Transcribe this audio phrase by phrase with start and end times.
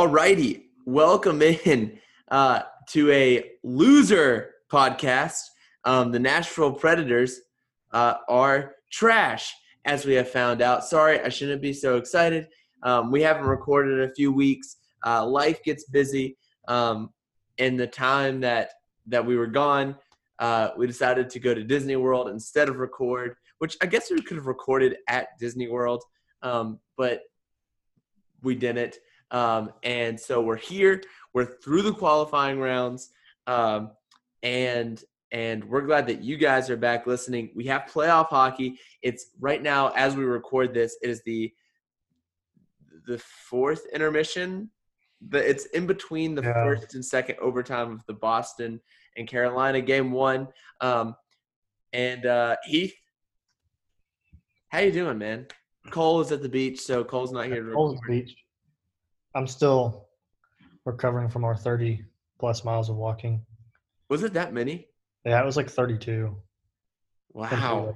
[0.00, 0.70] All righty.
[0.86, 1.98] Welcome in
[2.30, 5.42] uh, to a loser podcast.
[5.84, 7.38] Um, the Nashville Predators
[7.92, 10.86] uh, are trash, as we have found out.
[10.86, 12.48] Sorry, I shouldn't be so excited.
[12.82, 14.76] Um, we haven't recorded in a few weeks.
[15.04, 16.38] Uh, life gets busy.
[16.66, 17.10] Um,
[17.58, 18.70] in the time that
[19.06, 19.96] that we were gone,
[20.38, 24.22] uh, we decided to go to Disney World instead of record, which I guess we
[24.22, 26.02] could have recorded at Disney World,
[26.42, 27.20] um, but
[28.42, 28.96] we didn't.
[29.30, 31.02] Um, and so we're here.
[31.32, 33.10] We're through the qualifying rounds,
[33.46, 33.90] um,
[34.42, 35.02] and
[35.32, 37.50] and we're glad that you guys are back listening.
[37.54, 38.78] We have playoff hockey.
[39.02, 40.96] It's right now as we record this.
[41.02, 41.52] It is the
[43.06, 44.70] the fourth intermission.
[45.22, 46.54] But it's in between the Yeah.
[46.64, 48.80] first and second overtime of the Boston
[49.18, 50.48] and Carolina game one.
[50.80, 51.14] Um,
[51.92, 52.94] and uh, Heath,
[54.70, 55.46] how you doing, man?
[55.90, 58.00] Cole is at the beach, so Cole's not here to Coles.
[58.08, 58.34] Beach.
[59.34, 60.08] I'm still
[60.84, 62.04] recovering from our 30
[62.38, 63.44] plus miles of walking.
[64.08, 64.88] Was it that many?
[65.24, 66.36] Yeah, it was like 32.
[67.32, 67.94] Wow.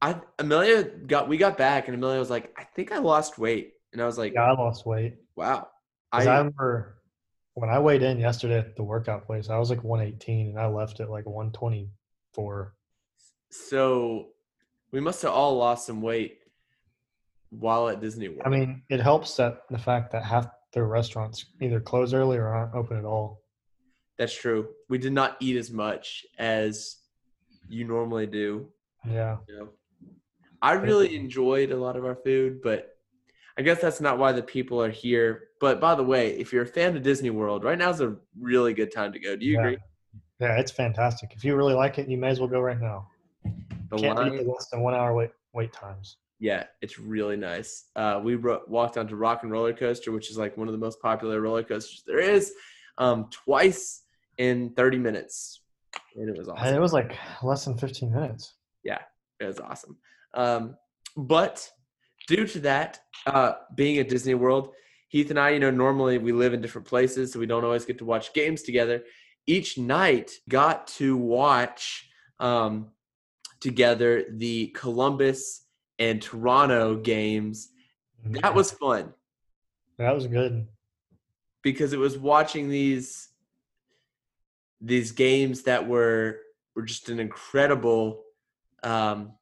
[0.00, 3.72] I Amelia got we got back and Amelia was like, I think I lost weight.
[3.92, 5.14] And I was like, Yeah, I lost weight.
[5.34, 5.68] Wow.
[6.12, 6.98] I, I, remember
[7.54, 10.66] when I weighed in yesterday at the workout place, I was like 118 and I
[10.66, 12.74] left at like 124.
[13.50, 14.28] so
[14.92, 16.38] we must have all lost some weight
[17.50, 18.42] while at Disney World.
[18.44, 22.48] I mean, it helps that the fact that half their restaurants either close early or
[22.48, 23.42] aren't open at all.
[24.18, 24.68] That's true.
[24.88, 26.96] We did not eat as much as
[27.68, 28.68] you normally do.
[29.08, 29.38] Yeah.
[29.48, 29.68] You know?
[30.62, 32.96] I really enjoyed a lot of our food, but
[33.58, 35.44] I guess that's not why the people are here.
[35.60, 38.16] But by the way, if you're a fan of Disney World, right now is a
[38.38, 39.36] really good time to go.
[39.36, 39.60] Do you Yeah.
[39.60, 39.78] agree?
[40.40, 41.32] Yeah, it's fantastic.
[41.34, 43.08] If you really like it, you may as well go right now.
[43.90, 46.18] The Can't beat the less than one hour wait wait times.
[46.38, 47.86] Yeah, it's really nice.
[47.96, 50.78] Uh, we ro- walked onto Rock and Roller Coaster, which is like one of the
[50.78, 52.52] most popular roller coasters there is,
[52.98, 54.02] um, twice
[54.38, 55.62] in 30 minutes,
[56.14, 56.66] and it was awesome.
[56.66, 58.54] And it was like less than 15 minutes.
[58.84, 58.98] Yeah,
[59.40, 59.96] it was awesome.
[60.34, 60.76] Um,
[61.16, 61.68] but
[62.28, 64.72] due to that, uh, being at Disney World,
[65.08, 67.84] Heath and I, you know, normally we live in different places, so we don't always
[67.84, 69.04] get to watch games together.
[69.46, 72.08] Each night, got to watch
[72.40, 72.88] um,
[73.60, 75.65] together the Columbus
[75.98, 77.68] and Toronto games.
[78.24, 79.12] That was fun
[79.98, 80.66] that was good.
[81.62, 83.28] because it was watching these
[84.80, 86.40] these games that were
[86.74, 88.22] were just an incredible
[88.82, 89.32] um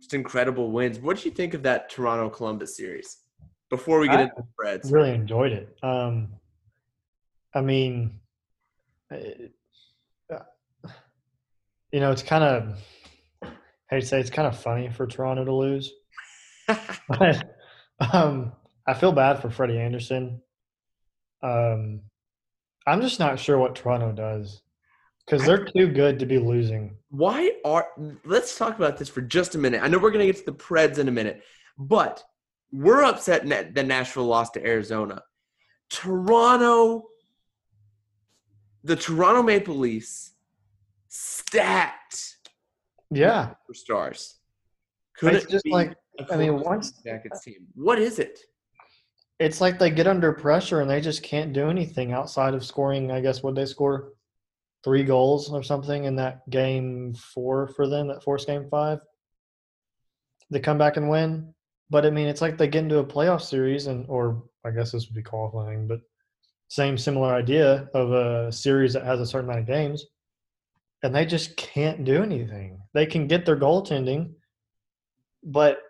[0.00, 0.98] just incredible wins.
[0.98, 3.18] What did you think of that Toronto Columbus series?
[3.68, 4.90] Before we get I- into the spreads.
[4.90, 5.76] Really enjoyed it.
[5.84, 6.28] Um,
[7.54, 8.18] I mean,
[9.10, 9.52] it-
[10.32, 10.88] uh,
[11.92, 12.78] you know, it's kind of
[13.90, 15.92] hate to say it's kind of funny for Toronto to lose,
[17.08, 17.56] but
[18.12, 18.52] um,
[18.86, 20.40] I feel bad for Freddie Andersen.
[21.42, 22.02] Um,
[22.86, 24.62] I'm just not sure what Toronto does
[25.24, 26.96] because they're too good to be losing.
[27.10, 27.88] Why are
[28.24, 29.82] let's talk about this for just a minute.
[29.82, 31.42] I know we're gonna get to the Preds in a minute,
[31.78, 32.22] but
[32.72, 35.22] we're upset that Nashville lost to Arizona.
[35.88, 37.08] Toronto,
[38.84, 40.32] the Toronto Maple Leafs,
[41.08, 42.36] stacked
[43.10, 44.38] Yeah, for stars.
[45.16, 45.96] could it's just beat like
[46.30, 47.66] I mean, once Jackets team.
[47.74, 48.38] What is it?
[49.40, 53.10] it's like they get under pressure and they just can't do anything outside of scoring.
[53.10, 54.12] I guess would they score
[54.84, 58.98] three goals or something in that game four for them that forced game five?
[60.50, 61.54] They come back and win,
[61.88, 64.92] but I mean it's like they get into a playoff series and or I guess
[64.92, 66.00] this would be qualifying, but
[66.68, 70.04] same similar idea of a series that has a certain amount of games,
[71.02, 72.80] and they just can't do anything.
[72.92, 74.32] They can get their goaltending,
[75.42, 75.80] but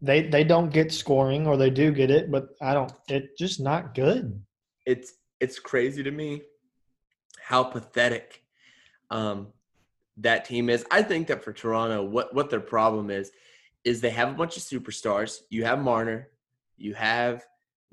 [0.00, 2.92] they they don't get scoring or they do get it, but I don't.
[3.08, 4.42] It's just not good.
[4.86, 6.42] It's it's crazy to me
[7.42, 8.42] how pathetic
[9.10, 9.48] um,
[10.18, 10.84] that team is.
[10.90, 13.30] I think that for Toronto, what what their problem is
[13.84, 15.38] is they have a bunch of superstars.
[15.48, 16.28] You have Marner,
[16.76, 17.44] you have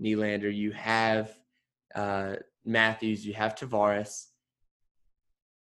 [0.01, 1.31] Nylander, you have
[1.95, 2.35] uh,
[2.65, 4.25] Matthews, you have Tavares,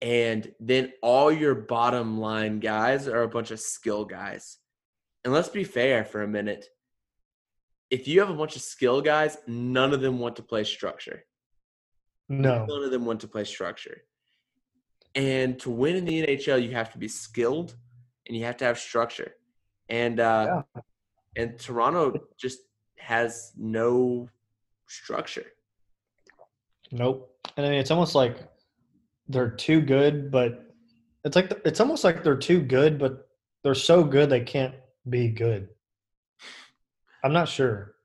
[0.04, 4.58] and then all your bottom line guys are a bunch of skill guys.
[5.24, 6.66] And let's be fair for a minute.
[7.90, 11.24] If you have a bunch of skill guys, none of them want to play structure.
[12.28, 14.02] No, None of them want to play structure.
[15.16, 17.74] And to win in the NHL, you have to be skilled
[18.28, 19.36] and you have to have structure.
[19.88, 20.64] And uh,
[21.38, 22.60] and Toronto just
[22.98, 24.28] has no
[24.88, 25.46] structure.
[26.92, 27.30] nope.
[27.56, 28.53] And I mean, it's almost like
[29.28, 30.66] they're too good, but
[31.24, 33.28] it's like it's almost like they're too good, but
[33.64, 34.76] they're so good they can't
[35.10, 35.70] be good.
[37.24, 37.96] I'm not sure.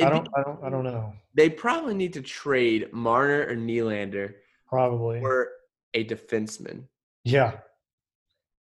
[0.00, 1.12] I it'd don't, be- I don't, I don't know.
[1.34, 4.34] they probably need to trade Marner or Nylander
[4.68, 5.20] Probably.
[5.20, 5.50] for
[5.94, 6.84] a defenseman.
[7.24, 7.58] Yeah.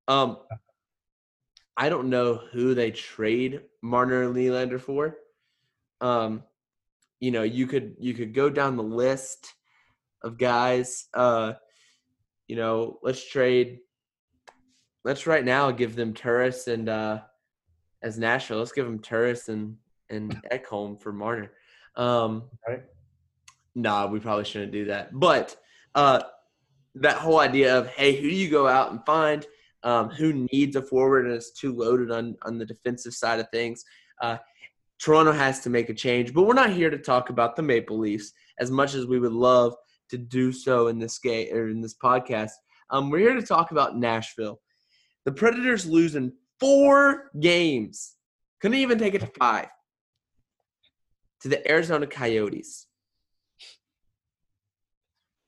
[0.08, 0.38] Um,
[1.76, 5.16] I don't know who they trade Marner and Nylander for.
[6.00, 6.42] Um,
[7.20, 9.54] you know, you could you could go down the list
[10.22, 11.06] of guys.
[11.14, 11.54] Uh,
[12.48, 13.78] you know, let's trade.
[15.04, 17.20] Let's right now give them Turris and uh,
[18.02, 18.58] as Nashville.
[18.58, 19.76] Let's give them Turris and
[20.08, 21.52] and Ekholm for Marner.
[21.96, 22.82] Um, Right.
[23.74, 25.10] Nah, we probably shouldn't do that.
[25.12, 25.56] But
[25.94, 26.22] uh,
[26.96, 29.46] that whole idea of hey, who do you go out and find?
[29.82, 33.48] Um, who needs a forward and is too loaded on on the defensive side of
[33.50, 33.84] things?
[34.20, 34.36] Uh,
[34.98, 37.98] Toronto has to make a change, but we're not here to talk about the Maple
[37.98, 39.74] Leafs as much as we would love
[40.10, 42.52] to do so in this game or in this podcast.
[42.90, 44.60] Um, we're here to talk about Nashville.
[45.24, 48.14] The Predators losing four games,
[48.60, 49.68] couldn't even take it to five,
[51.40, 52.86] to the Arizona Coyotes.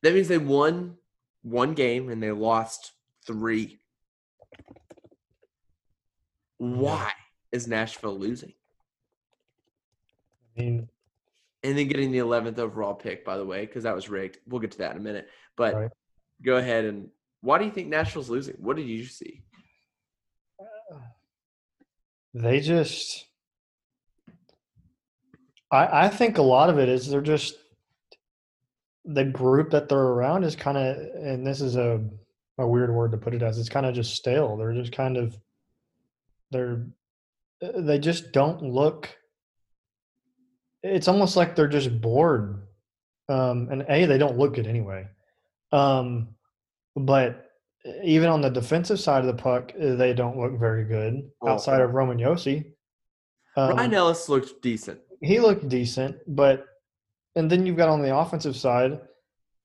[0.03, 0.97] That means they won
[1.43, 2.93] one game and they lost
[3.27, 3.81] three.
[6.59, 7.13] Why
[7.51, 8.53] is Nashville losing?
[10.57, 10.89] I mean,
[11.65, 14.39] And then getting the 11th overall pick, by the way, because that was rigged.
[14.47, 15.29] We'll get to that in a minute.
[15.57, 15.91] But Right.
[16.43, 17.09] go ahead and
[17.41, 18.57] why do you think Nashville's losing?
[18.57, 19.43] What did you see?
[22.35, 23.27] they just.
[25.71, 27.57] I I think a lot of it is they're just
[29.05, 32.05] the group that they're around is kind of, and this is a
[32.59, 33.59] a weird word to put it as.
[33.59, 34.57] It's kind of just stale.
[34.57, 35.37] They're just kind of
[36.51, 36.87] they're
[37.61, 39.17] they just don't look.
[40.83, 42.67] It's almost like they're just bored.
[43.29, 45.07] Um, and a they don't look good anyway.
[45.71, 46.29] Um,
[46.97, 47.47] but
[48.05, 51.55] even on the defensive side of the puck, uh, they don't look very good Well,
[51.55, 52.73] outside of Roman Josi.
[53.57, 55.01] Um, Ryan Ellis looked decent.
[55.21, 56.67] he looked decent, but
[57.37, 59.01] and then you've got on the offensive side,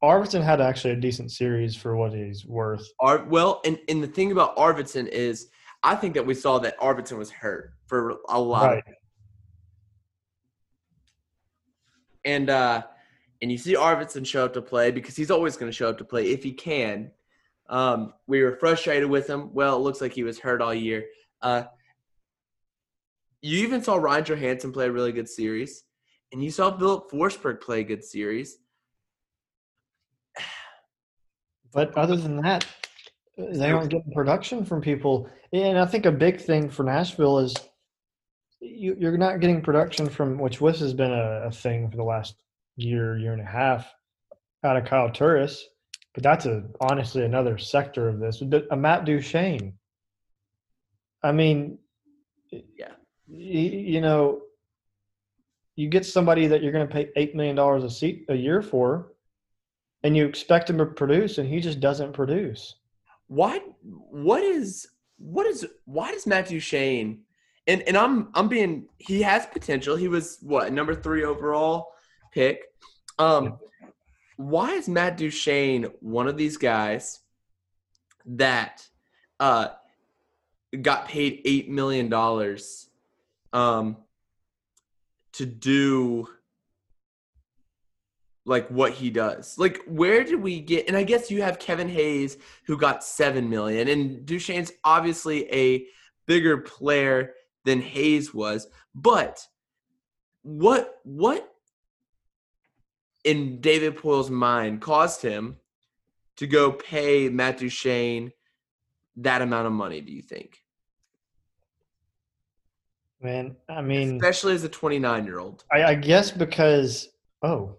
[0.03, 2.87] Arvidsson had actually a decent series for what he's worth.
[2.99, 5.49] Ar- well, and, and the thing about Arvidsson is
[5.83, 8.77] I think that we saw that Arvidsson was hurt for a lot Right.
[8.87, 8.93] of
[12.27, 12.83] and uh
[13.41, 15.99] and you see Arvidsson show up to play because he's always going to show up
[15.99, 17.11] to play if he can.
[17.69, 19.53] Um, we were frustrated with him.
[19.53, 21.05] Well, it looks like he was hurt all year.
[21.41, 21.63] Uh,
[23.41, 25.83] you even saw Ryan Johansen play a really good series,
[26.31, 28.57] and you saw Filip Forsberg play a good series.
[31.73, 32.65] But other than that,
[33.37, 35.29] they aren't getting production from people.
[35.53, 37.53] And I think a big thing for Nashville is
[38.59, 42.03] you, you're not getting production from which this has been a, a thing for the
[42.03, 42.35] last
[42.75, 43.91] year, year and a half
[44.63, 45.63] out of Kyle Turris.
[46.13, 48.37] But that's a honestly another sector of this.
[48.41, 49.73] But A Matt Duchene.
[51.23, 51.77] I mean,
[52.51, 52.93] Yeah.
[53.27, 54.41] you, you know,
[55.75, 58.63] you get somebody that you're going to pay eight million dollars a seat a year
[58.63, 59.13] for,
[60.03, 62.75] and you expect him to produce, and he just doesn't produce.
[63.27, 64.87] why what is
[65.19, 67.19] what is why does Matt Duchene
[67.67, 69.95] and and I'm I'm being he has potential.
[69.95, 71.89] He was what number three overall
[72.31, 72.63] pick.
[73.19, 73.59] Um
[74.37, 77.19] why is Matt Duchene one of these guys
[78.25, 78.87] that
[79.39, 79.69] uh
[80.81, 82.89] got paid eight million dollars
[83.53, 83.97] um
[85.33, 86.27] to do
[88.45, 89.57] like what he does.
[89.57, 93.49] Like where did we get and I guess you have Kevin Hayes who got 7
[93.49, 95.85] million and Duchene's obviously a
[96.27, 97.33] bigger player
[97.67, 99.45] than Hayes was, but
[100.41, 101.53] what what
[103.25, 105.57] in David Poile's mind caused him
[106.37, 108.31] to go pay Matt Duchene
[109.17, 110.57] that amount of money, do you think?
[113.21, 115.65] Man, I mean, Especially as a 29-year-old.
[115.73, 117.09] I, I guess because
[117.41, 117.75] oh,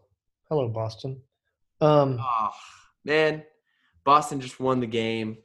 [0.51, 1.23] hello Boston.
[1.81, 2.51] Um, Oh,
[3.05, 3.43] man,
[4.05, 5.39] Boston just won the game.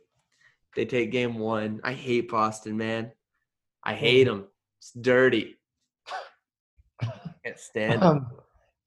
[0.75, 1.79] They take game one.
[1.83, 3.11] I hate Boston, man.
[3.83, 4.47] I hate them.
[4.79, 5.57] It's dirty.
[7.43, 8.03] Can't stand 'em.
[8.03, 8.27] um,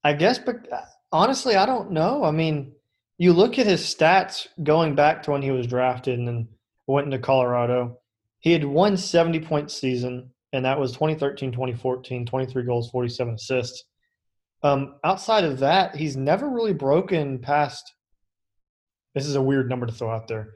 [0.03, 0.67] I guess, but
[1.11, 2.23] honestly, I don't know.
[2.23, 2.73] I mean,
[3.17, 6.47] you look at his stats going back to when he was drafted and then
[6.87, 7.99] went into Colorado.
[8.39, 13.83] He had one 70 point season, and that was 2013, 2014, 23 goals, 47 assists.
[14.63, 17.93] Um, outside of that, he's never really broken past.
[19.13, 20.53] This is a weird number to throw out there.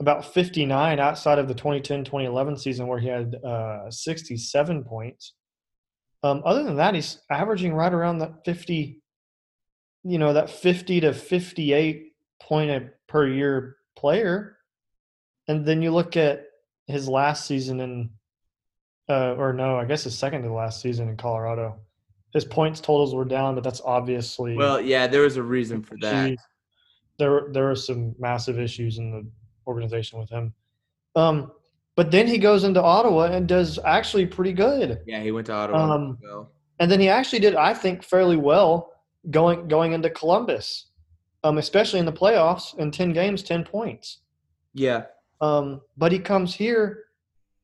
[0.00, 5.34] About 59 outside of the 2010 2011 season where he had uh, 67 points.
[6.22, 9.00] Um, other than that, he's averaging right around that 50,
[10.04, 14.56] you know, that 50 to 58 point per year player.
[15.48, 16.44] And then you look at
[16.86, 18.10] his last season in,
[19.08, 21.78] uh, or no, I guess his second to last season in Colorado.
[22.32, 25.96] his points totals were down, but that's obviously Well, yeah, there was a reason for
[26.00, 26.36] that.
[27.18, 29.26] There, there are some massive issues in the
[29.66, 30.54] organization with him.
[31.16, 31.52] Um,
[31.96, 35.00] but then he goes into Ottawa and does actually pretty good.
[35.06, 35.94] Yeah, he went to Ottawa.
[35.94, 36.18] Um.
[36.78, 38.92] And then he actually did, I think, fairly well
[39.30, 40.86] going going into Columbus,
[41.44, 42.78] um, especially in the playoffs.
[42.78, 44.20] In ten games, ten points.
[44.72, 45.06] Yeah,
[45.40, 47.04] Um, but he comes here,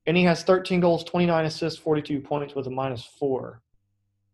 [0.07, 3.63] and he has 13 goals, 29 assists, 42 points with a minus four,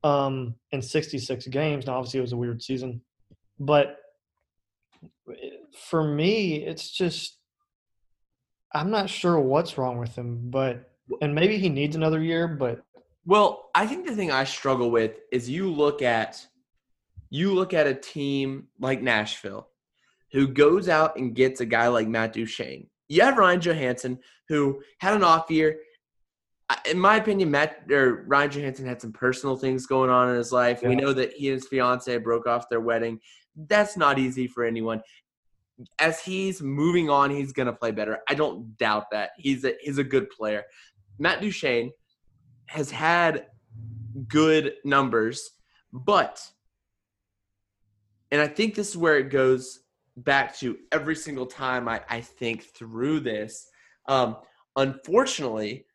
[0.03, 1.87] um, in 66 games.
[1.87, 3.03] Now, obviously, it was a weird season,
[3.61, 3.99] but
[5.77, 7.39] for me, it's just
[8.75, 12.83] I'm not sure what's wrong with him, but and maybe he needs another year, but
[13.27, 16.47] Well, I think the thing I struggle with is you look at
[17.31, 19.69] you look at a team like Nashville
[20.33, 22.89] who goes out and gets a guy like Matt Duchene.
[23.09, 25.81] You have Ryan Johansen who had an off year.
[26.91, 30.53] In my opinion, Matt or Ryan Johansen had some personal things going on in his
[30.53, 30.83] life.
[30.83, 33.21] We know that he and his fiance broke off their wedding.
[33.57, 35.03] That's not easy for anyone.
[35.99, 38.19] As he's moving on, he's gonna play better.
[38.29, 39.31] I don't doubt that.
[39.37, 40.65] He's a he's a good player.
[41.19, 41.93] Matt Duchene
[42.67, 43.47] has had
[44.29, 45.51] good numbers,
[45.93, 46.41] but
[48.31, 49.81] and I think this is where it goes
[50.17, 53.69] back to every single time I, I think through this.
[54.09, 54.37] Um,
[54.77, 55.87] unfortunately,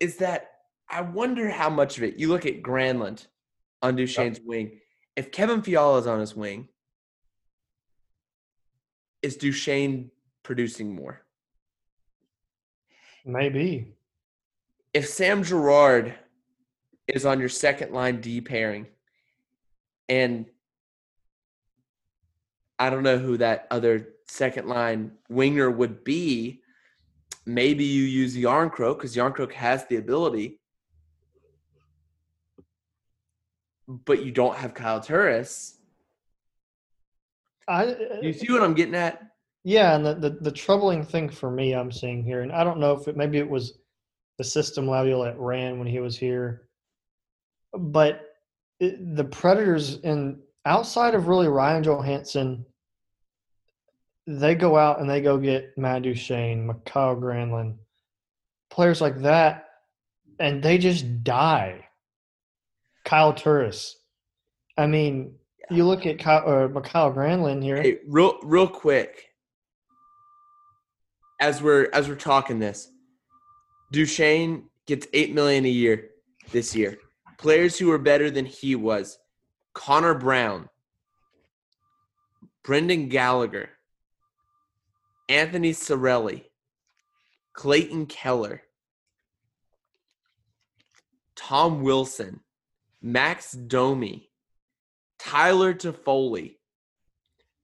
[0.00, 0.48] is that
[0.88, 3.26] I wonder how much of it you look at Granlund
[3.82, 4.80] on Duchene's wing.
[5.14, 6.68] If Kevin Fiala is on his wing,
[9.22, 10.10] is Duchene
[10.42, 11.22] producing more?
[13.24, 13.92] maybe
[14.94, 16.14] if Sam Girard
[17.06, 18.86] is on your second line D pairing,
[20.08, 20.46] and
[22.78, 26.62] I don't know who that other second line winger would be,
[27.46, 30.60] maybe you use Jarnkrok because Jarnkrok has the ability,
[33.86, 35.76] but you don't have Kyle Turris.
[37.70, 37.84] I
[38.20, 39.22] You uh, see what I'm getting at?
[39.62, 42.80] Yeah, and the, the, the troubling thing for me I'm seeing here, and I don't
[42.80, 43.78] know if it maybe it was
[44.38, 46.68] the system Laviolette ran when he was here,
[47.78, 48.22] but
[48.80, 52.64] it, the Predators in outside of really Ryan Johansen,
[54.26, 57.76] they go out and they go get Matt Duchene, Mikael Granlund,
[58.70, 59.66] players like that,
[60.38, 61.86] and they just die.
[63.04, 63.96] Kyle Turris.
[64.76, 65.34] I mean,
[65.70, 67.80] you look at Kyle, uh, or Mikael Granlund here.
[67.80, 69.26] Hey, real real quick.
[71.40, 72.88] As we're as we're talking this,
[73.92, 76.10] Duchene gets eight million a year
[76.50, 76.98] this year.
[77.38, 79.18] Players who are better than he was:
[79.72, 80.68] Connor Brown,
[82.62, 83.70] Brendan Gallagher,
[85.28, 86.44] Anthony Cirelli,
[87.52, 88.62] Clayton Keller,
[91.36, 92.40] Tom Wilson,
[93.00, 94.29] Max Domi,
[95.24, 96.56] Tyler Toffoli.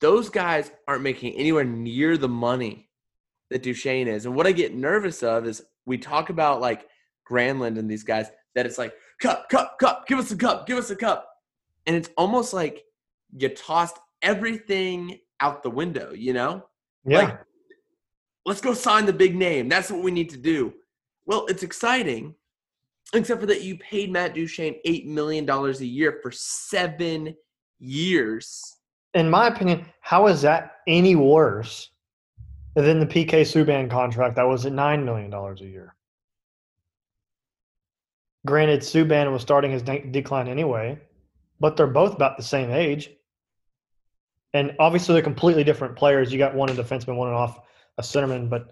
[0.01, 2.91] Those guys aren't making anywhere near the money
[3.51, 4.27] that Duchene is.
[4.27, 6.87] And what I get nervous of is we talk about like
[7.31, 10.79] Granlund and these guys that it's like cup, cup, cup, give us a cup, give
[10.79, 11.29] us a cup.
[11.87, 12.85] And it's almost like
[13.37, 16.65] you tossed everything out the window, you know?
[17.05, 17.19] yeah.
[17.19, 17.39] Like,
[18.45, 19.69] let's go sign the big name.
[19.69, 20.75] That's what we need to do.
[21.25, 22.35] Well, it's exciting,
[23.15, 27.35] except for that you paid Matt Duchene $8 million a year for seven
[27.79, 28.77] years.
[29.15, 31.91] in my opinion, how is that any worse
[32.75, 35.95] than the PK Subban contract that was at nine million dollars a year?
[38.45, 40.99] Granted, Subban was starting his de- decline anyway,
[41.59, 43.11] but they're both about the same age,
[44.53, 46.33] and obviously they're completely different players.
[46.33, 47.59] You got one a defenseman, one in off
[47.99, 48.71] a centerman, but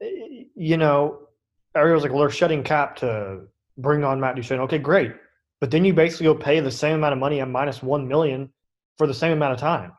[0.00, 1.28] eh, you know,
[1.74, 3.42] everyone's like, "Well, they're shutting cap to
[3.76, 5.12] bring on Matt Duchene." Okay, great,
[5.64, 8.52] but then you basically go pay the same amount of money at minus one million
[8.98, 9.92] for the same amount of time.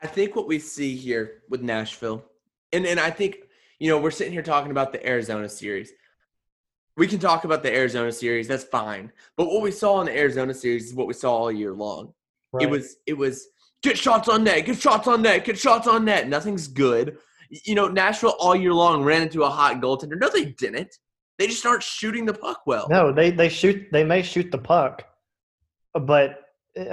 [0.00, 2.24] I think what we see here with Nashville,
[2.72, 3.38] and, and I think,
[3.80, 5.90] you know, we're sitting here talking about the Arizona series.
[6.96, 9.10] We can talk about the Arizona series, that's fine.
[9.36, 12.14] But what we saw in the Arizona series is what we saw all year long.
[12.60, 13.48] It was it was
[13.82, 16.28] get shots on net, get shots on net, get shots on net.
[16.28, 17.18] Nothing's good.
[17.50, 20.16] You know, Nashville all year long ran into a hot goaltender.
[20.16, 20.96] No, they didn't.
[21.38, 22.88] They just aren't shooting the puck well.
[22.90, 23.86] No, they they shoot.
[23.92, 25.04] They may shoot the puck,
[25.94, 26.40] but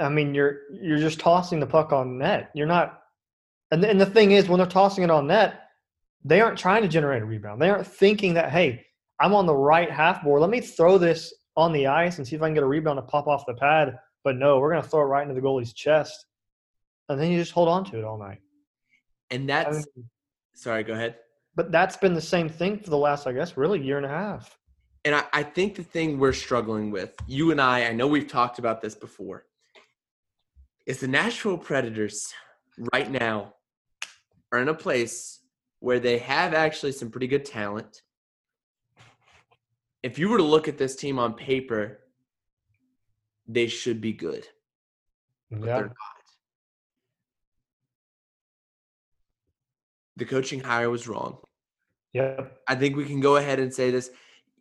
[0.00, 2.50] I mean, you're you're just tossing the puck on net.
[2.54, 3.02] You're not.
[3.72, 5.62] And the, and the thing is, when they're tossing it on net,
[6.24, 7.60] they aren't trying to generate a rebound.
[7.60, 8.86] They aren't thinking that, hey,
[9.18, 10.40] I'm on the right half board.
[10.40, 12.98] Let me throw this on the ice and see if I can get a rebound
[12.98, 13.98] to pop off the pad.
[14.22, 16.26] But no, we're going to throw it right into the goalie's chest,
[17.08, 18.38] and then you just hold on to it all night.
[19.30, 20.08] And I that's mean,
[20.54, 21.16] sorry, go ahead.
[21.56, 24.10] But that's been the same thing for the last, I guess, really year and a
[24.10, 24.56] half.
[25.04, 28.28] and I, I think the thing we're struggling with, you and I, I know we've
[28.28, 29.46] talked about this before,
[30.84, 32.32] is the Nashville Predators
[32.92, 33.54] right now
[34.52, 35.40] are in a place
[35.80, 38.02] where they have actually some pretty good talent.
[40.02, 42.00] If you were to look at this team on paper,
[43.48, 44.46] they should be good,
[45.50, 45.76] but Yeah.
[45.76, 46.24] they're not.
[50.16, 51.38] The coaching hire was wrong.
[52.16, 52.60] Yep.
[52.66, 54.10] I think we can go ahead and say this.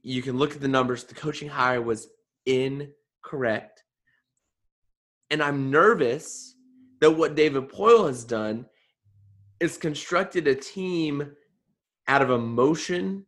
[0.03, 1.05] You can look at the numbers.
[1.05, 2.09] The coaching hire was
[2.45, 3.83] incorrect.
[5.31, 6.55] And I'm nervous
[6.99, 8.65] that what David Poile has done
[9.61, 11.31] is constructed a team
[12.09, 13.25] out of emotion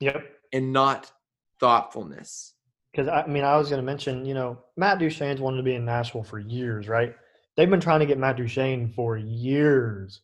[0.00, 0.24] Yep.
[0.54, 1.12] and not
[1.60, 2.54] thoughtfulness.
[2.90, 5.74] Because I mean, I was going to mention, you know, Matt Duchene's wanted to be
[5.74, 7.14] in Nashville for years, right?
[7.56, 10.22] They've been trying to get Matt Duchene for years,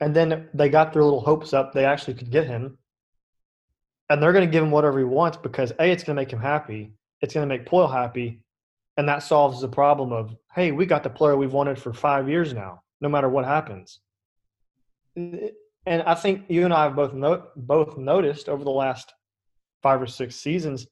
[0.00, 2.78] and then they got their little hopes up they actually could get him,
[4.08, 6.32] and they're going to give him whatever he wants because a, it's going to make
[6.32, 8.40] him happy, it's going to make Poile happy,
[8.96, 12.28] and that solves the problem of hey, we got the player we've wanted for five
[12.28, 14.00] years now, no matter what happens.
[15.16, 17.12] And I think you and I have both
[17.56, 19.12] both noticed over the last
[19.82, 20.86] five or six seasons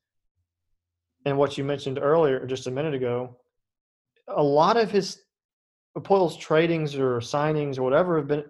[1.24, 3.36] and what you mentioned earlier, just a minute ago,
[4.28, 5.20] a lot of his
[5.96, 8.44] Poile's tradings or signings or whatever have been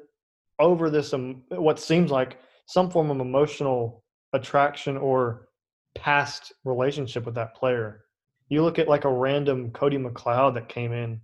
[0.58, 5.48] over this um, what seems like some form of emotional attraction or
[5.94, 8.04] past relationship with that player.
[8.48, 11.20] You look at like a random Cody McLeod that came in.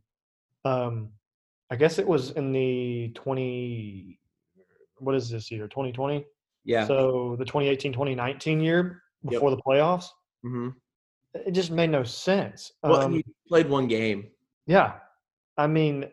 [0.65, 1.11] Um,
[1.71, 4.19] I guess it was in the twenty.
[4.99, 5.69] What is this year?
[5.69, 6.25] Twenty twenty.
[6.65, 6.87] Yeah.
[6.87, 9.33] So the 2018-2019 year Yep.
[9.33, 10.07] before the playoffs
[10.43, 10.69] hmm
[11.35, 12.73] it just made no sense.
[12.83, 14.31] Well, Um, he played one game.
[14.67, 14.95] yeah,
[15.59, 16.07] I mean,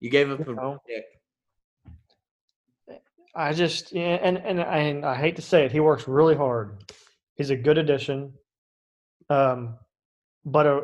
[0.00, 1.04] You gave up you a pick.
[3.36, 6.82] I just and and and I hate to say it, he works really hard.
[7.34, 8.32] He's a good addition.
[9.28, 9.76] Um,
[10.44, 10.80] but uh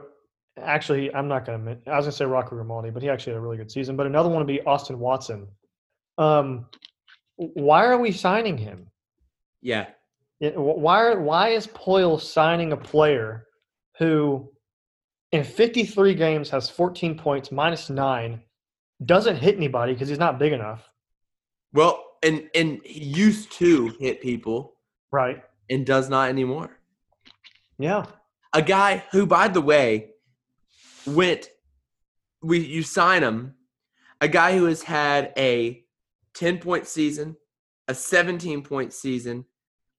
[0.61, 1.71] actually, I'm not going to.
[1.91, 3.97] I was going to say Rocco Grimaldi, but he actually had a really good season.
[3.97, 5.49] But another one would be Austin Watson.
[6.19, 6.67] Um,
[7.37, 8.89] why are we signing him?
[9.61, 9.87] Yeah.
[10.41, 13.47] It, why are, why is Poile signing a player
[13.99, 14.51] who
[15.31, 18.41] in 53 games has 14 points minus 9
[19.05, 20.83] doesn't hit anybody because he's not big enough
[21.73, 24.75] Well, and and he used to hit people
[25.11, 26.79] right and does not anymore.
[27.79, 28.07] yeah
[28.53, 30.11] a guy who, by the way,
[31.07, 31.49] went.
[32.43, 33.55] We you sign him,
[34.21, 35.85] a guy who has had a
[36.35, 37.37] ten point season,
[37.89, 39.45] a seventeen point season,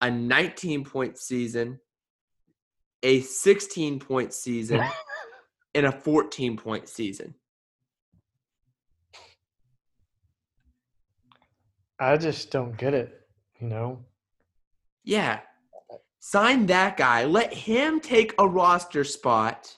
[0.01, 1.79] a nineteen point season,
[3.01, 4.83] a sixteen point season,
[5.75, 7.33] and a fourteen point season.
[12.11, 13.21] I just don't get it
[13.59, 13.99] you know
[15.03, 15.39] Yeah.
[16.19, 17.25] Sign that guy.
[17.25, 19.77] Let him take a roster spot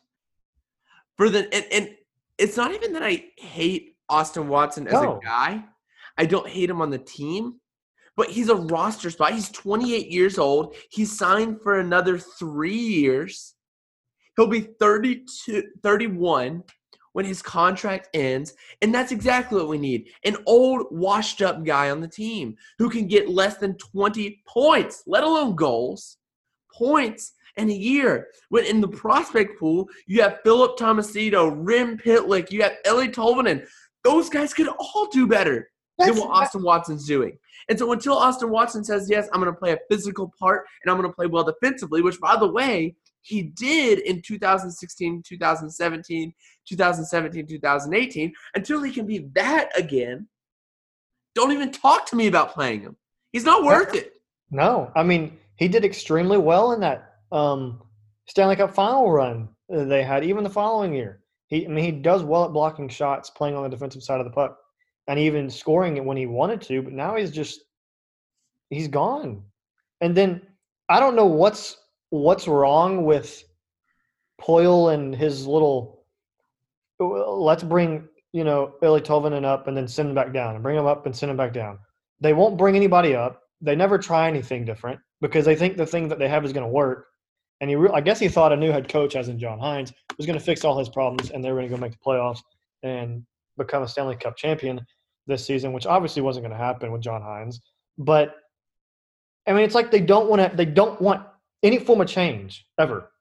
[1.17, 1.89] for the and, and
[2.37, 5.17] it's not even that I hate Austin Watson as No.
[5.17, 5.63] a guy.
[6.19, 7.59] I don't hate him on the team,
[8.15, 9.33] but he's a roster spot.
[9.33, 10.75] He's 28 years old.
[10.91, 13.55] He's signed for another 3 years.
[14.35, 16.61] He'll be 32 31
[17.15, 20.09] when his contract ends, and that's exactly what we need.
[20.25, 25.01] An old washed up guy on the team who can get less than 20 points,
[25.07, 26.17] let alone goals,
[26.73, 28.27] points in a year.
[28.49, 33.65] When in the prospect pool, you have Philip Tomasino, Rem Pitlick, you have Eeli Tolvanen.
[34.03, 37.37] Those guys could all do better than what Austin Watson's doing.
[37.69, 40.91] And so until Austin Watson says, yes, I'm going to play a physical part and
[40.91, 46.33] I'm going to play well defensively, which, by the way, he did in 2016, 2017,
[46.69, 50.27] 2017, 2018, until he can be that again,
[51.33, 52.95] don't even talk to me about playing him.
[53.31, 54.13] He's not worth it.
[54.51, 57.81] no i mean he did extremely well in that um
[58.27, 62.23] stanley cup final run they had even the following year he i mean he does
[62.23, 64.57] well at blocking shots playing on the defensive side of the puck
[65.07, 67.61] and even scoring it when he wanted to but now he's just
[68.69, 69.41] he's gone
[70.01, 70.39] and then
[70.89, 71.77] i don't know what's
[72.21, 73.43] what's wrong with
[74.41, 76.03] Poile and his little
[76.99, 80.77] let's bring you know Billy Tolvanen up and then send him back down and bring
[80.77, 81.79] him up and send him back down.
[82.21, 83.41] They won't bring anybody up.
[83.61, 86.65] They never try anything different because they think the thing that they have is going
[86.65, 87.07] to work.
[87.61, 89.93] And he, re- I guess, he thought a new head coach, as in John Hynes,
[90.17, 91.97] was going to fix all his problems and they were going to go make the
[92.05, 92.41] playoffs
[92.83, 93.25] and
[93.57, 94.85] become a Stanley Cup champion
[95.27, 97.59] this season, which obviously wasn't going to happen with John Hynes.
[97.97, 98.35] But
[99.47, 100.55] I mean, it's like they don't want to.
[100.55, 101.25] They don't want
[101.65, 103.11] any form of change ever.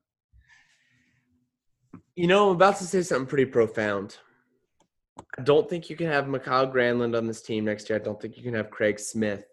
[2.14, 4.18] You know, I'm about to say something pretty profound.
[5.38, 7.98] I don't think you can have Mikael Granlund on this team next year.
[7.98, 9.44] I don't think you can have Craig Smith.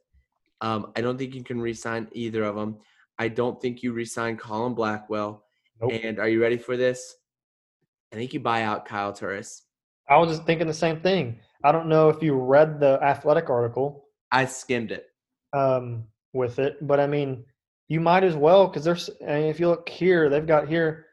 [0.60, 2.78] Um, I don't think you can re-sign either of them.
[3.18, 5.44] I don't think you resign Colin Blackwell.
[5.80, 5.92] Nope.
[6.04, 7.16] And are you ready for this?
[8.12, 9.64] I think you buy out Kyle Turris.
[10.10, 11.40] I was just thinking the same thing.
[11.64, 15.06] I don't know if you read the athletic article I skimmed it.
[15.54, 17.46] um, with it, but I mean,
[17.92, 19.10] you might as well because there's.
[19.22, 21.08] I mean, if you look here, they've got here.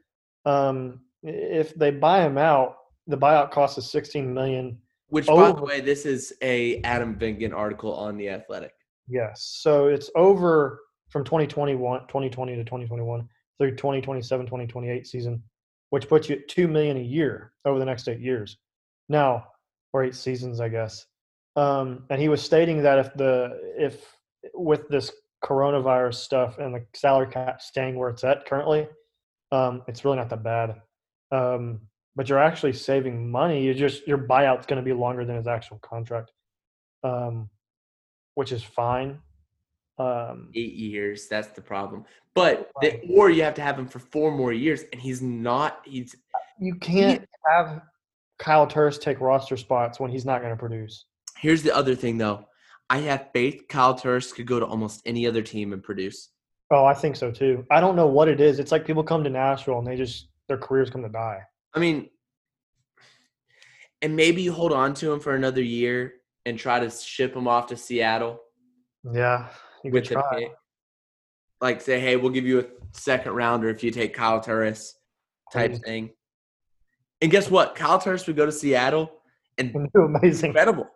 [0.44, 2.76] Um, if they buy him out,
[3.08, 4.78] the buyout cost is 16 million.
[5.08, 8.74] Which, by the way, this is a Adam Vingan article on the Athletic.
[9.08, 15.42] Yes, so it's over from 2021, 2020 to 2021 through 2027, 2028 season,
[15.90, 18.56] which puts you at two million a year over the next eight years.
[19.08, 19.48] Now,
[19.92, 21.06] or eight seasons, I guess.
[21.56, 24.16] Um, and he was stating that if the if
[24.54, 25.10] with this
[25.44, 28.88] coronavirus stuff and the salary cap staying where it's at currently,
[29.52, 30.80] um, it's really not that bad.
[31.30, 31.80] Um,
[32.16, 33.62] but you're actually saving money.
[33.62, 36.32] You just your buyout's going to be longer than his actual contract,
[37.04, 37.48] um,
[38.34, 39.20] which is fine.
[39.98, 41.28] Um, Eight years.
[41.28, 42.04] That's the problem.
[42.34, 45.80] But the, or you have to have him for four more years, and he's not.
[45.84, 46.14] He's
[46.60, 47.82] you can't have
[48.38, 51.04] Kyle Turris take roster spots when he's not going to produce.
[51.38, 52.44] here's the other thing though.
[52.90, 56.30] I have faith Kyle Turris could go to almost any other team and produce.
[56.70, 57.66] Oh, I think so too.
[57.70, 58.58] I don't know what it is.
[58.58, 61.40] It's like people come to Nashville and they just their careers come to die.
[61.74, 62.08] I mean,
[64.00, 66.14] and maybe you hold on to him for another year
[66.46, 68.40] and try to ship him off to Seattle
[69.12, 69.48] Yeah,
[69.84, 70.48] you could try.
[71.60, 74.94] Like say, hey, we'll give you a second rounder if you take Kyle Turris,
[75.52, 76.10] type thing.
[77.20, 77.74] And guess what?
[77.74, 79.10] Kyle Turris would go to Seattle
[79.58, 80.48] and And do amazing.
[80.48, 80.88] incredible.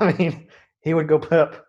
[0.00, 0.48] I mean,
[0.82, 1.64] he would go put up,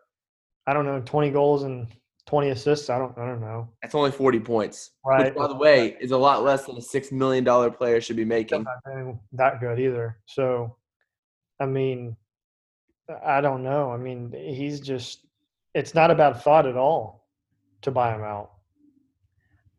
[0.68, 1.88] I don't know, twenty goals and
[2.26, 2.90] twenty assists.
[2.90, 3.70] I don't, I don't know.
[3.82, 4.92] That's only forty points.
[5.06, 5.26] Right.
[5.26, 8.16] Which, by the way, is a lot less than a six million dollar player should
[8.16, 8.64] be making.
[8.64, 10.18] not that good either.
[10.26, 10.76] So,
[11.60, 12.16] I mean,
[13.26, 13.92] I don't know.
[13.92, 15.28] I mean, he's just.
[15.74, 17.28] It's not a bad thought at all
[17.82, 18.52] to buy him out.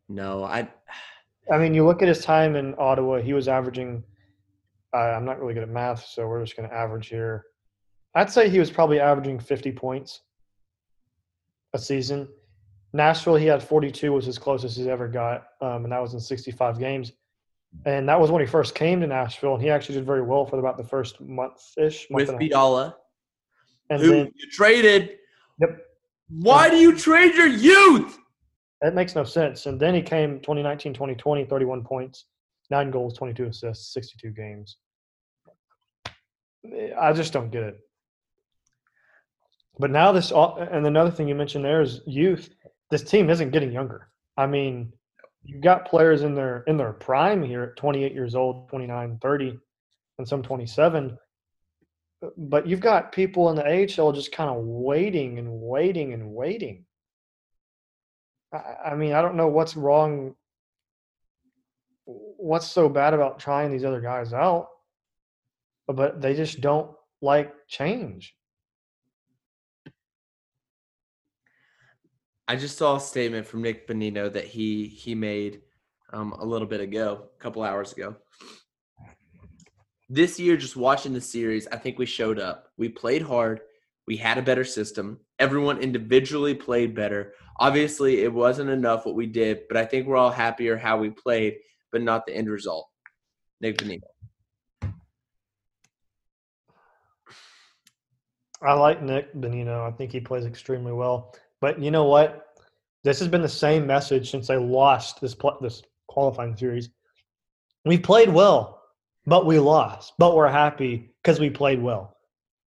[0.09, 0.67] No, I.
[1.51, 4.03] I mean, you look at his time in Ottawa, he was averaging.
[4.91, 7.45] Uh, I'm not really good at math, so we're just going to average here.
[8.15, 10.21] I'd say he was probably averaging 50 points
[11.73, 12.27] a season.
[12.93, 16.19] Nashville, he had 42, was his closest he's ever got, um, and that was in
[16.21, 17.11] 65 games.
[17.85, 20.45] And that was when he first came to Nashville, and he actually did very well
[20.45, 22.07] for about the first month ish.
[22.09, 22.95] With Fiala,
[23.89, 25.17] and who then, you traded.
[25.59, 25.85] yep,
[26.29, 28.17] Why do you trade your youth?
[28.81, 29.65] that makes no sense.
[29.65, 32.25] And then he came 2019, 2020, 31 points,
[32.69, 34.77] nine goals, 22 assists, 62 games.
[36.99, 37.79] I just don't get it.
[39.77, 42.49] But now this, and another thing you mentioned there is youth.
[42.91, 44.09] This team isn't getting younger.
[44.37, 44.93] I mean,
[45.43, 49.59] you've got players in their in their prime here at 28 years old, 29, 30,
[50.17, 51.17] and some 27.
[52.37, 56.85] But you've got people in the AHL just kind of waiting and waiting and waiting.
[58.53, 60.35] I, I mean, I don't know what's wrong.
[62.05, 64.69] What's so bad about trying these other guys out?
[65.87, 68.35] But they just don't like change.
[72.47, 75.61] I just saw a statement from Nick Bonino that he he made
[76.13, 78.15] um, a little bit ago, a couple hours ago.
[80.09, 82.67] This year, just watching the series, I think we showed up.
[82.77, 83.61] We played hard.
[84.05, 85.19] We had a better system.
[85.39, 87.33] Everyone individually played better.
[87.59, 91.09] Obviously, it wasn't enough what we did, but I think we're all happier how we
[91.09, 91.55] played,
[91.91, 92.87] but not the end result.
[93.61, 94.01] Nick Bonino.
[98.61, 99.91] I like Nick Bonino.
[99.91, 101.33] I think he plays extremely well.
[101.65, 102.45] But you know what?
[103.03, 106.91] This has been the same message since I lost this pl- this qualifying series.
[107.85, 108.83] We played well,
[109.25, 110.13] but we lost.
[110.19, 112.17] But we're happy because we played well.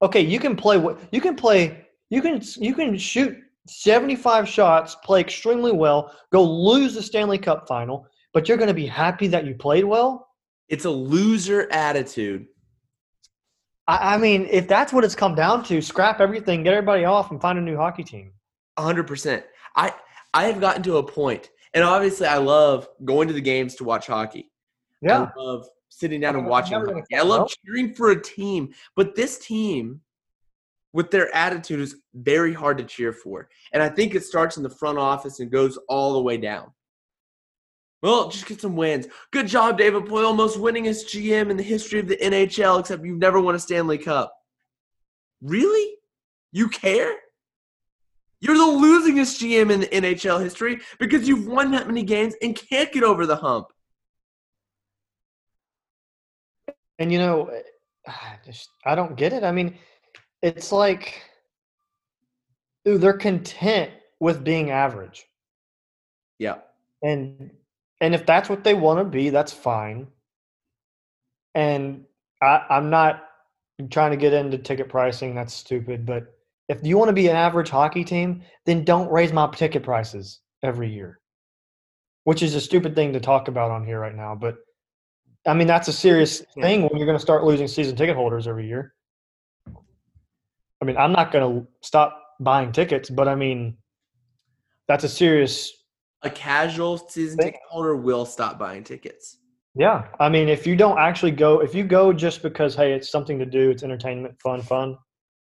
[0.00, 1.86] Okay, you can play you can play.
[2.08, 7.36] You can you can shoot seventy five shots, play extremely well, go lose the Stanley
[7.36, 10.26] Cup final, but you're going to be happy that you played well.
[10.70, 12.46] It's a loser attitude.
[13.86, 17.30] I, I mean, if that's what it's come down to, scrap everything, get everybody off,
[17.30, 18.32] and find a new hockey team.
[18.78, 19.44] Hundred percent.
[19.74, 19.94] I
[20.34, 23.84] I have gotten to a point, and obviously, I love going to the games to
[23.84, 24.50] watch hockey.
[25.00, 25.28] Yeah.
[25.36, 26.78] I love sitting down and watching.
[26.78, 27.16] hockey.
[27.16, 30.00] I love cheering for a team, but this team,
[30.92, 33.48] with their attitude, is very hard to cheer for.
[33.72, 36.70] And I think it starts in the front office and goes all the way down.
[38.02, 39.06] Well, just get some wins.
[39.32, 43.18] Good job, David Poile, most winningest GM in the history of the NHL, except you've
[43.18, 44.34] never won a Stanley Cup.
[45.40, 45.94] Really?
[46.52, 47.14] You care?
[48.46, 52.54] You're the losingest GM in the NHL history because you've won that many games and
[52.54, 53.66] can't get over the hump.
[57.00, 57.50] And you know,
[58.06, 59.42] I just I don't get it.
[59.42, 59.78] I mean,
[60.42, 61.22] it's like
[62.84, 65.26] they're content with being average.
[66.38, 66.58] Yeah.
[67.02, 67.50] And
[68.00, 70.06] and if that's what they want to be, that's fine.
[71.54, 72.04] And
[72.40, 73.24] I, I'm not
[73.90, 75.34] trying to get into ticket pricing.
[75.34, 76.06] That's stupid.
[76.06, 76.35] But
[76.68, 80.40] if you want to be an average hockey team, then don't raise my ticket prices
[80.62, 81.20] every year,
[82.24, 84.34] which is a stupid thing to talk about on here right now.
[84.34, 84.56] But
[85.46, 88.48] I mean, that's a serious thing when you're going to start losing season ticket holders
[88.48, 88.94] every year.
[89.66, 93.76] I mean, I'm not going to stop buying tickets, but I mean,
[94.88, 95.72] that's a serious.
[96.22, 97.46] A casual season Thing.
[97.48, 99.38] ticket holder will stop buying tickets.
[99.74, 103.10] Yeah, I mean, if you don't actually go, if you go just because hey, it's
[103.10, 104.96] something to do, it's entertainment, fun, fun,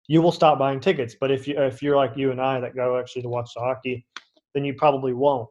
[0.09, 1.17] you will stop buying tickets.
[1.21, 3.61] But if you if you're like you and I that go actually to watch the
[3.61, 4.07] hockey,
[4.55, 5.49] then you probably won't.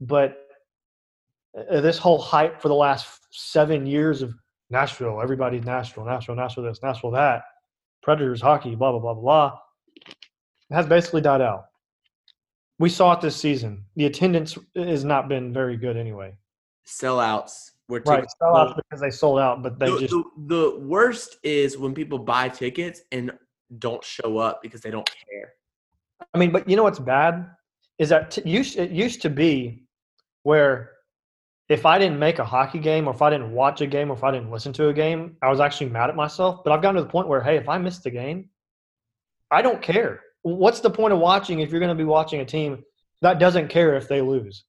[0.00, 0.38] But
[1.56, 4.34] uh, this whole hype for the last seven years of
[4.70, 7.42] Nashville, everybody's Nashville, Nashville, Nashville, this, Nashville, that,
[8.02, 9.58] Predators hockey, blah blah blah blah
[10.72, 11.66] has basically died out.
[12.78, 13.84] We saw it this season.
[13.96, 16.36] The attendance has not been very good anyway.
[16.86, 17.70] Sellouts.
[17.86, 18.68] Where Right, tickets sell sold.
[18.68, 22.18] out because they sold out, but they the, just the, the worst is when people
[22.18, 23.32] buy tickets and
[23.78, 25.52] don't show up because they don't care.
[26.34, 27.46] I mean, but you know what's bad
[27.98, 29.84] is that t- used it used to be
[30.42, 30.92] where
[31.68, 34.16] if I didn't make a hockey game or if I didn't watch a game or
[34.16, 36.62] if I didn't listen to a game, I was actually mad at myself.
[36.64, 38.50] But I've gotten to the point where hey, if I missed the game,
[39.50, 40.20] I don't care.
[40.42, 42.82] What's the point of watching if you're going to be watching a team
[43.20, 44.64] that doesn't care if they lose?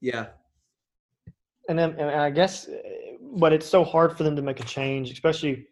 [0.00, 0.26] Yeah.
[1.68, 2.78] And then and I guess, uh,
[3.36, 5.66] but it's so hard for them to make a change, especially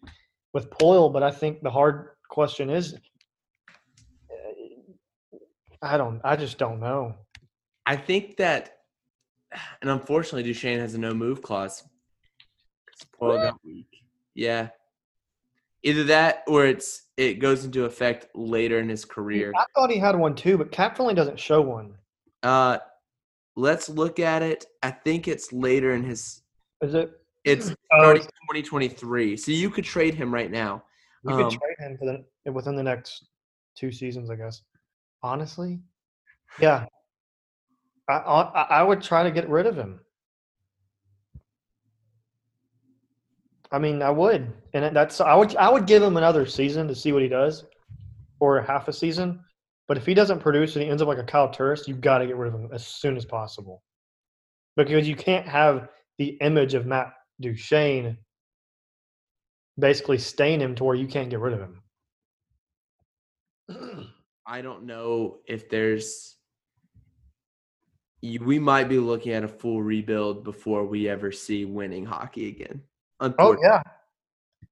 [0.53, 1.13] with Poile.
[1.13, 2.95] But I think the hard question is,
[4.31, 5.37] uh,
[5.83, 7.15] I don't, I just don't know.
[7.87, 8.79] I think that,
[9.83, 11.83] and unfortunately, Duchene has a no move clause.
[13.21, 13.89] Poile got weak.
[14.35, 14.69] Yeah.
[15.83, 19.53] Either that or it's it goes into effect later in his career.
[19.57, 21.95] I thought he had one too, but Cap Friendly doesn't show one.
[22.43, 22.79] Uh,
[23.57, 24.65] let's look at it.
[24.83, 26.43] I think it's later in his.
[26.83, 27.13] Is it?
[27.45, 30.85] It's starting 2023, so you could trade him right now.
[31.25, 32.05] You could Um, trade him for
[32.45, 33.27] the within the next
[33.77, 34.63] two seasons, I guess.
[35.23, 35.81] Honestly,
[36.59, 36.87] yeah.
[38.09, 40.01] I, I I would try to get rid of him.
[43.73, 46.95] I mean, I would, and that's I would I would give him another season to
[46.95, 47.65] see what he does,
[48.41, 49.45] or half a season.
[49.87, 52.19] But if he doesn't produce and he ends up like a Kyle Turris, you've got
[52.19, 53.83] to get rid of him as soon as possible,
[54.77, 58.19] because you can't have the image of Matt Duchene
[59.79, 61.61] basically stain him to where you can't get rid of
[63.71, 64.09] him.
[64.47, 66.37] I don't know if there's.
[68.23, 72.83] We might be looking at a full rebuild before we ever see winning hockey again.
[73.21, 73.83] Oh yeah.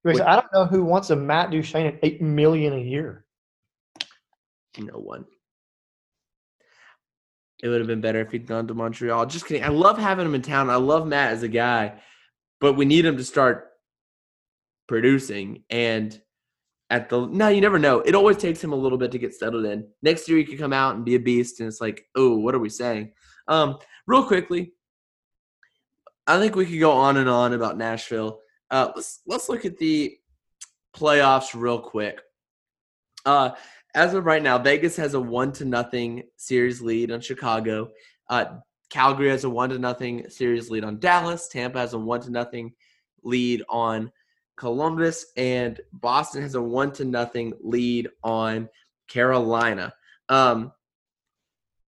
[0.03, 3.25] Because I don't know who wants a Matt Duchene at eight million a year.
[4.77, 5.25] No one.
[7.61, 9.25] It would have been better if he'd gone to Montreal.
[9.25, 9.63] Just kidding.
[9.63, 10.69] I love having him in town.
[10.69, 11.99] I love Matt as a guy,
[12.59, 13.69] but we need him to start
[14.87, 15.63] producing.
[15.69, 16.19] And
[16.89, 17.99] at the no, you never know.
[17.99, 19.87] It always takes him a little bit to get settled in.
[20.01, 22.55] Next year he could come out and be a beast, and it's like, oh, what
[22.55, 23.11] are we saying?
[23.47, 24.73] Um, real quickly,
[26.25, 28.39] I think we could go on and on about Nashville.
[28.71, 30.17] Uh, let's let's look at the
[30.95, 32.21] playoffs real quick.
[33.25, 33.51] Uh,
[33.95, 37.89] as of right now, Vegas has a one to nothing series lead on Chicago.
[38.29, 38.45] Uh,
[38.89, 41.47] Calgary has a one to nothing series lead on Dallas.
[41.47, 42.73] Tampa has a one to nothing
[43.23, 44.11] lead on
[44.55, 48.67] Columbus, and Boston has a one to nothing lead on
[49.07, 49.93] Carolina.
[50.27, 50.71] Um,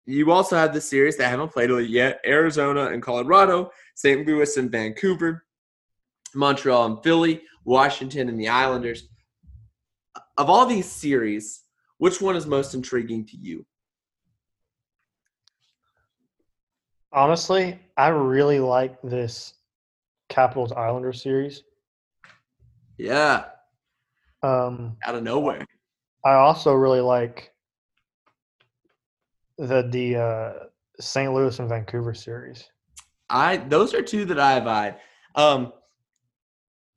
[0.06, 4.26] you also have the series that haven't played yet: Arizona and Colorado, St.
[4.26, 5.44] Louis and Vancouver,
[6.34, 9.08] Montreal and Philly, Washington and the Islanders.
[10.36, 11.62] Of all these series,
[11.98, 13.64] which one is most intriguing to you?
[17.14, 19.54] Honestly, I really like this
[20.28, 21.62] Capitals Islanders series.
[22.98, 23.44] Yeah,
[24.42, 25.64] Um, out of nowhere.
[26.24, 27.52] I also really like
[29.58, 30.52] the the uh,
[31.00, 31.32] St.
[31.32, 32.68] Louis and Vancouver series.
[33.30, 34.96] I those are two that I've eyed.
[35.36, 35.72] Um,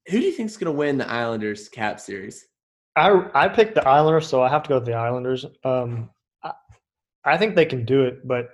[0.08, 2.48] who do you think's going to win the Islanders Cap series?
[2.96, 5.46] I I picked the Islanders, so I have to go with the Islanders.
[5.64, 6.10] Um,
[6.44, 6.54] I,
[7.24, 8.50] I think they can do it, but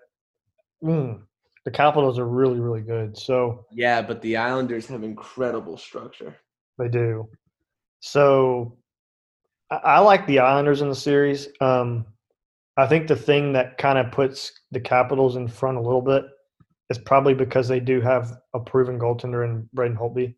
[0.83, 1.21] mm,
[1.65, 3.17] the Capitals are really really good.
[3.17, 6.35] So Yeah, but the Islanders have incredible structure.
[6.77, 7.29] They do.
[7.99, 8.77] So
[9.69, 11.47] I, I like the Islanders in the series.
[11.61, 12.05] Um,
[12.75, 16.25] I think the thing that kind of puts the Capitals in front a little bit
[16.89, 20.35] is probably because they do have a proven goaltender in Braden Holtby.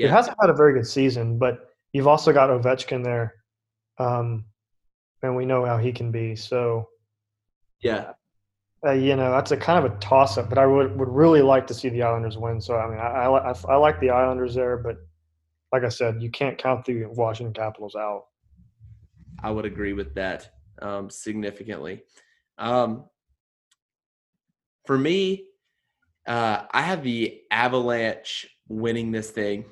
[0.00, 3.34] He Yeah, hasn't had a very good season, but you've also got Ovechkin there,
[3.98, 4.44] um,
[5.22, 6.36] and we know how he can be.
[6.36, 6.88] So
[7.80, 8.12] yeah.
[8.86, 11.42] Uh, you know, that's a kind of a toss up, but I would, would really
[11.42, 12.60] like to see the Islanders win.
[12.60, 14.98] So, I mean, I, I, I like the Islanders there, but
[15.72, 18.26] like I said, you can't count the Washington Capitals out.
[19.42, 22.02] I would agree with that um, significantly.
[22.56, 23.04] Um,
[24.86, 25.48] for me,
[26.26, 29.64] uh, I have the Avalanche winning this thing,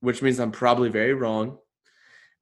[0.00, 1.58] which means I'm probably very wrong.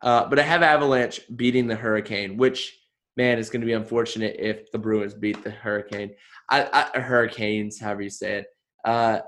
[0.01, 2.79] Uh, but I have Avalanche beating the Hurricane, which
[3.18, 6.12] man it's going to be unfortunate if the Bruins beat the Hurricane.
[6.50, 8.46] I, I Hurricanes, however you say it.
[8.85, 9.18] Uh,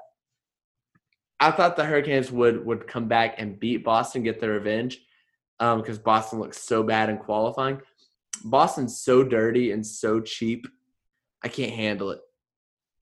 [1.41, 5.01] I thought the Hurricanes would would come back and beat Boston, get their revenge,
[5.59, 7.81] because um, Boston looks so bad in qualifying.
[8.45, 10.67] Boston's so dirty and so cheap.
[11.43, 12.21] I can't handle it.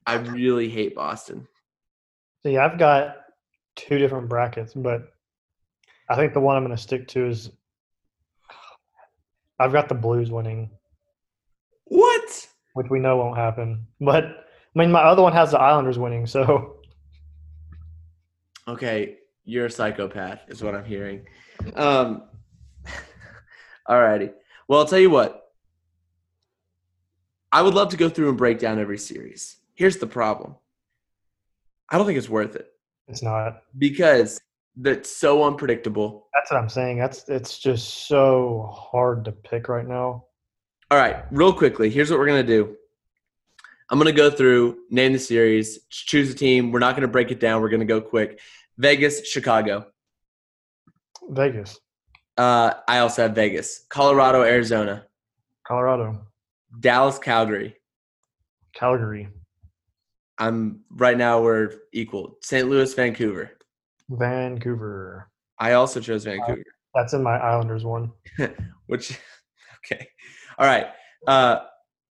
[0.07, 1.47] I really hate Boston.
[2.43, 3.17] See, I've got
[3.77, 5.13] two different brackets, but
[6.09, 7.51] I think the one I'm going to stick to is
[9.59, 10.71] I've got the Blues winning.
[12.79, 13.89] Which we know won't happen.
[14.01, 16.77] But I mean, my other one has the Islanders winning, so.
[18.69, 21.27] Okay, you're a psychopath, is what I'm hearing.
[21.75, 22.23] Um,
[23.89, 24.33] alrighty.
[24.69, 25.51] Well, I'll tell you what.
[27.51, 29.57] I would love to go through and break down every series.
[29.75, 30.55] Here's the problem.
[31.91, 32.69] I don't think it's worth it.
[33.09, 34.41] It's not because
[34.77, 36.29] that's so unpredictable.
[36.33, 36.99] That's what I'm saying.
[36.99, 40.27] That's it's just so hard to pick right now.
[40.91, 42.75] All right, real quickly, here's what we're gonna do.
[43.91, 46.73] I'm gonna go through, name the series, choose a team.
[46.73, 47.61] We're not gonna break it down.
[47.61, 48.41] We're gonna go quick.
[48.79, 49.87] Vegas, Chicago.
[51.29, 51.79] Vegas.
[52.39, 53.85] Uh, I also have Vegas.
[53.91, 55.05] Colorado, Arizona.
[55.67, 56.27] Colorado.
[56.81, 57.77] Dallas, Calgary.
[58.73, 59.29] Calgary.
[60.39, 62.39] I'm right now we're equal.
[62.43, 62.67] St.
[62.67, 63.51] Louis, Vancouver.
[64.09, 65.31] Vancouver.
[65.59, 66.61] I also chose Vancouver.
[66.61, 68.13] Uh, that's in my Islanders one.
[68.87, 69.19] Which
[69.93, 70.09] okay.
[70.59, 70.87] All right.
[71.27, 71.61] Uh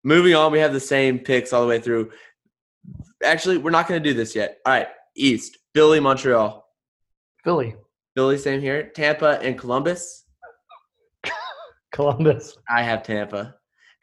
[0.05, 2.11] moving on, we have the same picks all the way through.
[3.25, 4.59] Actually, we're not gonna do this yet.
[4.65, 5.59] All right, East.
[5.75, 6.67] Philly, Montreal.
[7.45, 7.75] Philly.
[8.17, 8.91] Philly, same here.
[8.95, 10.25] Tampa and Columbus.
[11.93, 12.57] Columbus.
[12.67, 13.57] I have Tampa.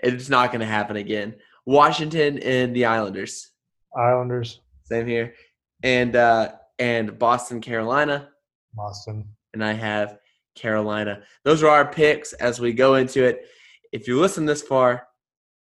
[0.03, 1.35] It's not going to happen again.
[1.65, 3.49] Washington and the Islanders.
[3.97, 4.61] Islanders.
[4.83, 5.33] Same here.
[5.81, 8.29] And uh, and Boston, Carolina.
[8.75, 9.27] Boston.
[9.53, 10.19] And I have
[10.55, 11.23] Carolina.
[11.43, 13.47] Those are our picks as we go into it.
[13.93, 15.07] If you listen this far,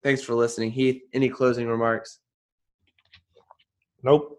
[0.03, 0.71] thanks for listening.
[0.71, 2.19] Heath, any closing remarks?
[4.03, 4.39] Nope.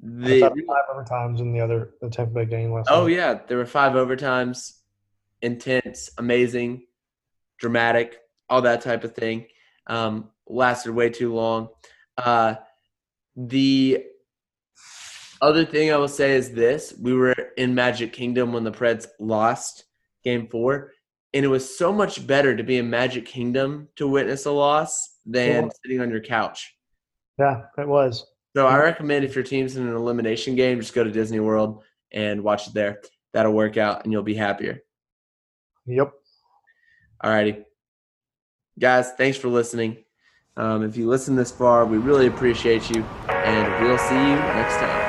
[0.00, 2.88] The, five overtimes in the other the Tampa Bay game last.
[2.90, 3.14] Oh night.
[3.14, 4.72] yeah, there were five overtimes.
[5.40, 6.84] Intense, amazing,
[7.58, 8.18] dramatic,
[8.50, 9.46] all that type of thing.
[9.86, 11.68] Um, lasted way too long.
[12.16, 12.56] Uh,
[13.36, 14.04] the
[15.40, 19.06] other thing I will say is this: we were in Magic Kingdom when the Preds
[19.20, 19.84] lost
[20.24, 20.92] Game Four,
[21.38, 25.18] and it was so much better to be in Magic Kingdom to witness a loss
[25.24, 25.70] than yeah.
[25.84, 26.74] sitting on your couch.
[27.38, 28.26] Yeah, it was.
[28.56, 31.84] So I recommend if your team's in an elimination game, just go to Disney World
[32.10, 33.02] and watch it there.
[33.34, 34.80] That'll work out, and you'll be happier.
[35.86, 36.12] Yep.
[37.22, 37.64] All righty,
[38.76, 39.12] guys.
[39.12, 39.98] Thanks for listening.
[40.56, 44.74] Um, if you listen this far, we really appreciate you, and we'll see you next
[44.78, 45.07] time.